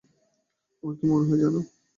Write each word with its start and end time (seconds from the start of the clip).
আমার 0.83 0.93
কী 0.97 1.05
মনে 1.09 1.25
হয় 1.27 1.39
জান? 1.41 1.55